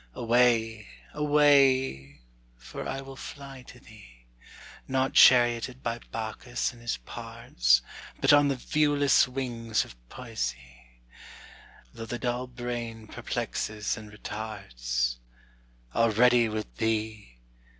[0.15, 0.87] Away!
[1.13, 2.21] away!
[2.57, 4.25] for I will fly to thee,
[4.87, 7.83] Not charioted by Bacchus and his pards,
[8.19, 10.97] But on the viewless wings of Poesy,
[11.93, 15.17] Though the dull brain perplexes and retards:
[15.93, 17.37] Already with thee!